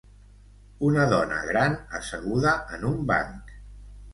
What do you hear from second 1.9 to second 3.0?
asseguda en un